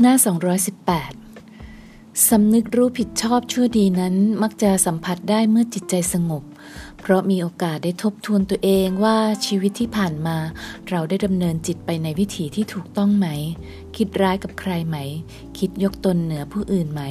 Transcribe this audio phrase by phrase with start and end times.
[0.00, 0.14] หน้า
[0.96, 6.42] 218 สำนึกรู้ผิดชอบชั่วดีนั้นมักจะสัมผัสได้เมื่อจิตใจสงบ
[7.00, 10.36] เพราะมีโอกาสได้ทบทวนตัวเองว่าชีวิตที่ผ่านมา
[10.90, 13.26] เราได้ดำเนินจิตไปในวิถีที่ถูกต้องไหม
[13.96, 14.96] คิดร้ายกับใครไหม
[15.58, 17.02] คิดยกตนเหนือผู้อื่นไหม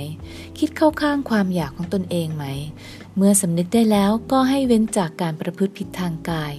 [0.59, 2.45] คิดเข้าข้างความอยากของตนเองไหม
[3.15, 6.53] เมื่อสำนึกได้แล้วก็ให้เว้นจากการประพฤติผิดทางกาย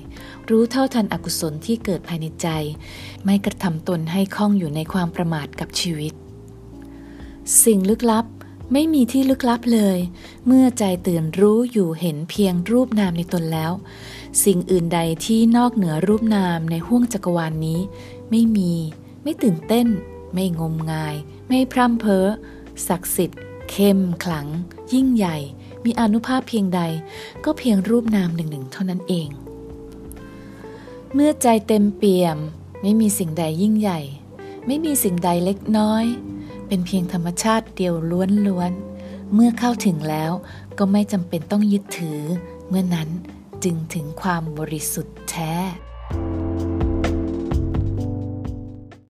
[0.48, 2.48] รู้เท่าทันอกุศลที่เกิดภายในใจ
[3.24, 6.14] ไม่กระทำตนให้คล้องอยู่ในความประมาทกับชีวิต
[7.64, 8.26] สิ่งลึกลับ
[8.72, 9.98] ไม่มีที่ลึกลับเลย
[10.46, 13.72] เมื่อใจตื่นรู้อยู่เห็นเพียงรูปนามในตนแล้ว
[14.44, 17.80] สิ่งอื่นใดที่นอกเหนือรูปนามในห้วงจักรวาลนนี้
[18.30, 18.72] ไม่มี
[19.22, 19.86] ไม่ตื่นเต้น
[20.34, 21.14] ไม่งมงาย
[21.48, 22.26] ไม่พร่ำเพ้อ
[22.88, 24.46] ศักดิ์สิทธิ์ เข้มขลัง
[24.92, 25.36] ยิ่งใหญ่
[25.84, 26.80] มีอนุภาพเพียงใด
[27.44, 29.28] ก็เพียงรูปนามหนึ่งหนึ่งเท่านั้นเอง
[31.14, 32.38] เมื่อใจเต็มเปี่ยม
[32.82, 34.00] ไม่มีสิ่งใดยิ่งใหญ่
[34.66, 36.04] ไม่มีสิ่งใดเล็กน้อย
[36.68, 40.32] เป็นเพียงธรรมชาติเดียวล้วนๆ เมื่อเข้าถึงแล้ว
[40.78, 42.20] ก็ไม่จำเป็นต้องยึดถือ
[42.68, 43.08] เมื่อนั้น
[43.64, 45.52] จึงถึงความบริสุทธิ์แท้